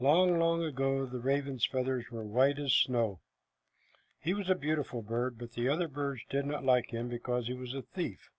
Long, 0.00 0.38
long 0.38 0.64
ago 0.64 1.04
the 1.04 1.18
raven's 1.20 1.66
feathers 1.66 2.10
were 2.10 2.24
white 2.24 2.58
as 2.58 2.72
snow. 2.72 3.20
He 4.18 4.32
was 4.32 4.48
a 4.48 4.54
beautiful 4.54 5.02
bird, 5.02 5.36
but 5.36 5.52
the 5.52 5.68
other 5.68 5.88
birds 5.88 6.22
did 6.30 6.46
not 6.46 6.64
like 6.64 6.90
him 6.90 7.10
because 7.10 7.48
he 7.48 7.52
was 7.52 7.74
a 7.74 7.82
thief. 7.82 8.30